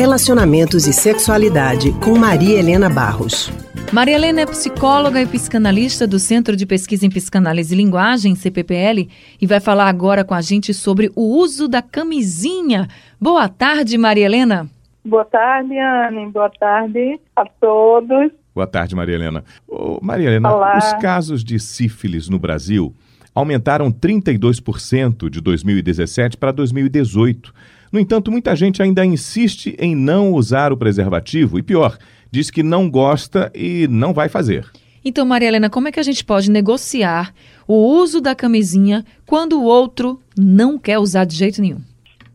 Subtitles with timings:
[0.00, 3.52] Relacionamentos e Sexualidade, com Maria Helena Barros.
[3.92, 9.10] Maria Helena é psicóloga e psicanalista do Centro de Pesquisa em Psicanálise e Linguagem, CPPL,
[9.38, 12.88] e vai falar agora com a gente sobre o uso da camisinha.
[13.20, 14.66] Boa tarde, Maria Helena.
[15.04, 16.30] Boa tarde, Anne.
[16.30, 18.32] Boa tarde a todos.
[18.54, 19.44] Boa tarde, Maria Helena.
[19.68, 20.78] Ô, Maria Helena, Olá.
[20.78, 22.94] os casos de sífilis no Brasil
[23.34, 27.52] aumentaram 32% de 2017 para 2018.
[27.92, 31.98] No entanto, muita gente ainda insiste em não usar o preservativo e, pior,
[32.30, 34.70] diz que não gosta e não vai fazer.
[35.04, 37.32] Então, Maria Helena, como é que a gente pode negociar
[37.66, 41.80] o uso da camisinha quando o outro não quer usar de jeito nenhum?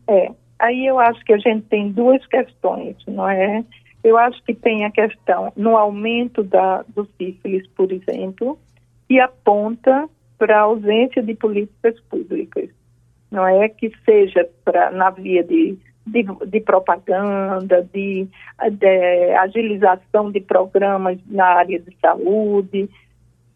[0.08, 3.64] É, aí eu acho que a gente tem duas questões, não é?
[4.02, 8.58] Eu acho que tem a questão no aumento da, do sífilis, por exemplo,
[9.08, 10.08] que aponta
[10.38, 12.70] para a ausência de políticas públicas
[13.30, 18.28] não é que seja pra, na via de, de, de propaganda, de,
[18.72, 22.88] de, agilização de programas na área de saúde,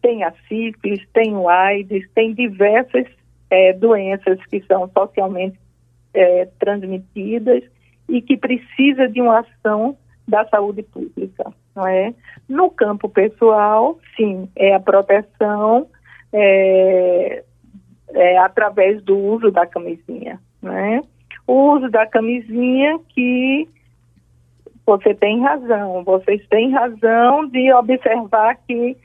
[0.01, 3.05] tem a sífilis, tem o AIDS, tem diversas
[3.49, 5.57] é, doenças que são socialmente
[6.13, 7.63] é, transmitidas
[8.09, 9.97] e que precisa de uma ação
[10.27, 12.13] da saúde pública, não é?
[12.47, 15.87] No campo pessoal, sim, é a proteção
[16.33, 17.43] é,
[18.13, 21.01] é, através do uso da camisinha, né?
[21.47, 23.67] O uso da camisinha que
[24.85, 28.97] você tem razão, vocês têm razão de observar que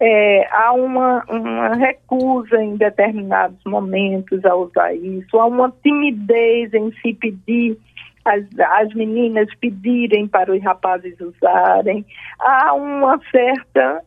[0.00, 6.90] é, há uma, uma, recusa em determinados momentos a usar isso, há uma timidez em
[7.02, 7.78] se pedir,
[8.24, 12.04] as, as meninas pedirem para os rapazes usarem,
[12.38, 14.02] há uma certa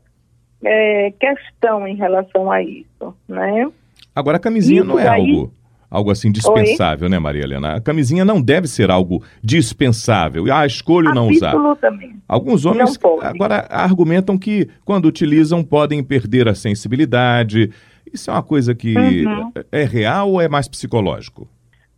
[0.64, 3.69] é, questão em relação a isso, né?
[4.16, 5.22] Agora, a camisinha Isso não é daí...
[5.22, 5.53] algo
[5.94, 7.09] algo assim dispensável, Oi?
[7.11, 7.75] né, Maria Helena?
[7.75, 10.52] A camisinha não deve ser algo dispensável.
[10.52, 11.52] Ah, escolho não usar.
[11.52, 12.16] Absolutamente.
[12.28, 17.70] Alguns homens agora argumentam que quando utilizam podem perder a sensibilidade.
[18.11, 19.52] Isso é uma coisa que uhum.
[19.71, 21.48] é real ou é mais psicológico?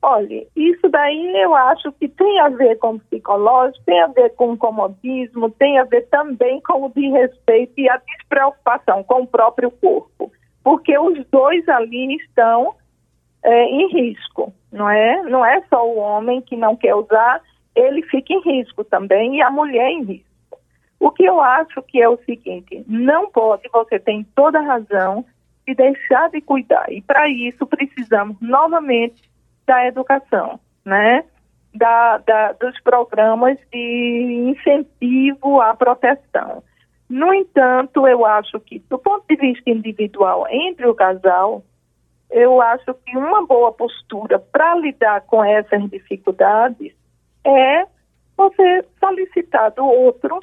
[0.08, 4.56] Olha, isso daí eu acho que tem a ver com psicológico, tem a ver com
[4.56, 10.32] comodismo, tem a ver também com o desrespeito e a despreocupação com o próprio corpo
[10.66, 12.76] porque os dois ali estão
[13.44, 15.22] é, em risco, não é?
[15.22, 17.40] Não é só o homem que não quer usar,
[17.76, 20.26] ele fica em risco também e a mulher em risco.
[21.00, 25.24] O que eu acho que é o seguinte, não pode, você tem toda a razão,
[25.68, 26.92] de deixar de cuidar.
[26.92, 29.22] E para isso precisamos novamente
[29.66, 31.24] da educação, né?
[31.74, 36.64] Da, da, dos programas de incentivo à proteção.
[37.10, 41.64] No entanto, eu acho que, do ponto de vista individual, entre o casal,
[42.32, 46.94] eu acho que uma boa postura para lidar com essas dificuldades
[47.44, 47.86] é
[48.36, 50.40] você solicitar do outro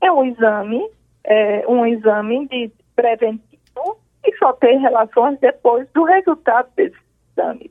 [0.00, 0.88] é um exame,
[1.24, 6.98] é um exame de preventivo e só ter relações depois do resultado desses
[7.32, 7.70] exames.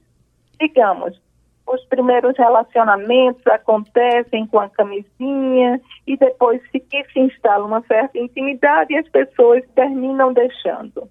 [0.59, 1.19] Digamos,
[1.67, 8.17] os primeiros relacionamentos acontecem com a camisinha e depois se que se instala uma certa
[8.17, 11.09] intimidade e as pessoas terminam deixando.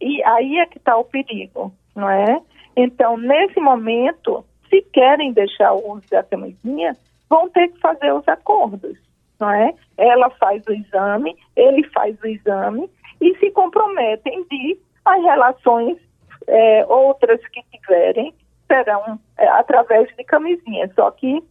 [0.00, 2.40] E aí é que está o perigo, não é?
[2.74, 6.96] Então, nesse momento, se querem deixar o uso da camisinha,
[7.28, 8.98] vão ter que fazer os acordos,
[9.38, 9.74] não é?
[9.98, 15.98] Ela faz o exame, ele faz o exame e se comprometem de as relações
[16.46, 18.34] é, outras que tiverem
[18.72, 21.42] serão é, através de camisinha, só que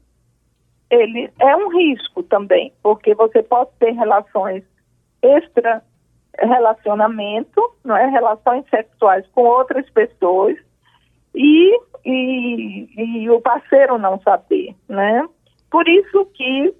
[0.89, 4.63] ele é um risco também, porque você pode ter relações
[5.21, 5.83] extra
[6.39, 10.57] relacionamento, não é, relações sexuais com outras pessoas
[11.35, 15.27] e, e, e o parceiro não saber, né?
[15.69, 16.73] Por isso que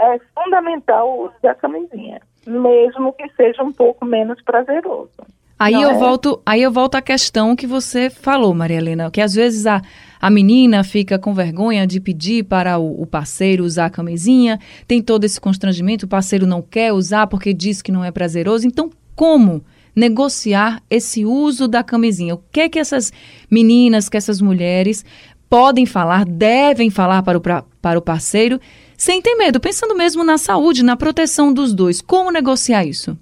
[0.00, 5.10] é fundamental o uso da camisinha, mesmo que seja um pouco menos prazeroso.
[5.58, 5.98] Aí eu, é?
[5.98, 9.82] volto, aí eu volto à questão que você falou, Maria Helena, que às vezes a,
[10.20, 15.02] a menina fica com vergonha de pedir para o, o, parceiro usar a camisinha, tem
[15.02, 18.68] todo esse constrangimento, o parceiro não quer usar porque diz que não é prazeroso.
[18.68, 19.64] Então, como
[19.96, 22.36] negociar esse uso da camisinha?
[22.36, 23.12] O que é que essas
[23.50, 25.04] meninas, que essas mulheres
[25.50, 28.60] podem falar, devem falar para o, pra, para o parceiro,
[28.96, 32.00] sem ter medo, pensando mesmo na saúde, na proteção dos dois?
[32.00, 33.18] Como negociar isso?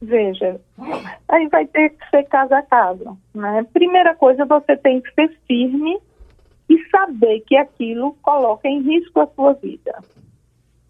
[0.00, 0.60] Veja,
[1.28, 3.66] aí vai ter que ser casa a casa, né?
[3.72, 5.98] Primeira coisa, você tem que ser firme
[6.68, 9.98] e saber que aquilo coloca em risco a sua vida.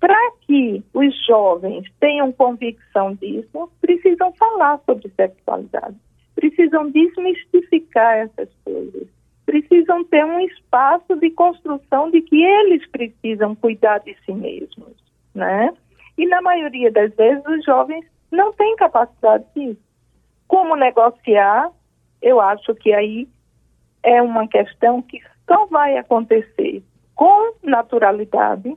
[0.01, 5.97] Para que os jovens tenham convicção disso, precisam falar sobre sexualidade,
[6.35, 9.09] precisam desmistificar essas coisas,
[9.47, 14.95] precisam ter um espaço de construção de que eles precisam cuidar de si mesmos,
[15.35, 15.73] né?
[16.19, 18.05] E na maioria das vezes os jovens
[18.35, 19.81] não têm capacidade disso.
[20.47, 21.71] Como negociar?
[22.21, 23.29] Eu acho que aí
[24.03, 26.83] é uma questão que só vai acontecer
[27.15, 28.77] com naturalidade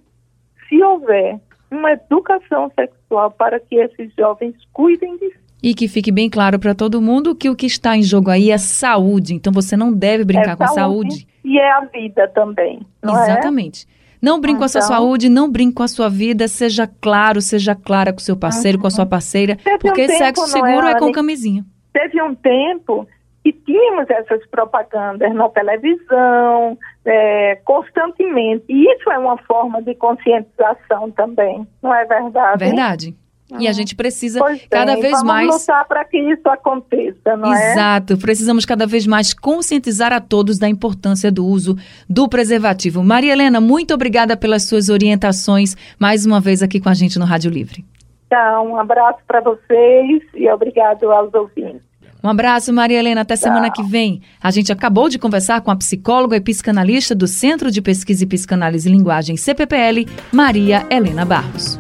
[0.67, 1.39] se houver
[1.69, 5.47] uma educação sexual para que esses jovens cuidem de si.
[5.61, 8.51] E que fique bem claro para todo mundo que o que está em jogo aí
[8.51, 9.33] é saúde.
[9.33, 11.27] Então você não deve brincar é com saúde, saúde.
[11.43, 12.79] E é a vida também.
[13.01, 13.07] É?
[13.07, 13.85] Exatamente.
[13.85, 13.96] É?
[14.21, 14.95] Não brinque então, com a sua então.
[14.95, 18.77] saúde, não brinque com a sua vida, seja claro, seja clara com o seu parceiro,
[18.77, 18.81] uhum.
[18.81, 21.65] com a sua parceira, Teve porque um tempo, sexo seguro é, é com camisinha.
[21.93, 23.07] Teve um tempo
[23.43, 28.65] que tínhamos essas propagandas na televisão, é, constantemente.
[28.67, 32.65] E isso é uma forma de conscientização também, não é verdade?
[32.65, 33.15] Verdade.
[33.59, 35.47] E a gente precisa cada bem, vez vamos mais.
[35.47, 37.63] lutar para que isso aconteça, não Exato.
[37.63, 37.71] é?
[37.71, 38.17] Exato.
[38.17, 41.77] Precisamos cada vez mais conscientizar a todos da importância do uso
[42.09, 43.01] do preservativo.
[43.03, 47.25] Maria Helena, muito obrigada pelas suas orientações, mais uma vez aqui com a gente no
[47.25, 47.85] Rádio Livre.
[48.29, 51.87] Tá, um abraço para vocês e obrigado aos ouvintes.
[52.21, 53.21] Um abraço, Maria Helena.
[53.21, 54.21] Até semana que vem.
[54.43, 58.27] A gente acabou de conversar com a psicóloga e psicanalista do Centro de Pesquisa e
[58.27, 61.79] Psicanálise e Linguagem, CPPL, Maria Helena Barros.